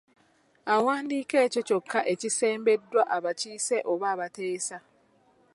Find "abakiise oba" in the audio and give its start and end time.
3.15-4.05